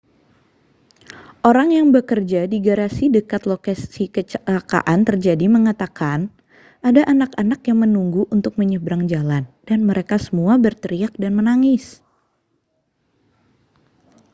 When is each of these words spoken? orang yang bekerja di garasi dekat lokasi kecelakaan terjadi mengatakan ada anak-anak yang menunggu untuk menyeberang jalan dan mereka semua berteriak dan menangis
orang 1.49 1.69
yang 1.77 1.87
bekerja 1.95 2.41
di 2.53 2.57
garasi 2.67 3.05
dekat 3.17 3.41
lokasi 3.51 4.03
kecelakaan 4.15 4.99
terjadi 5.09 5.45
mengatakan 5.55 6.19
ada 6.89 7.01
anak-anak 7.13 7.61
yang 7.69 7.79
menunggu 7.85 8.23
untuk 8.35 8.53
menyeberang 8.61 9.03
jalan 9.13 9.43
dan 9.69 9.79
mereka 9.89 10.15
semua 10.25 10.53
berteriak 10.65 11.13
dan 11.21 11.31
menangis 11.37 11.85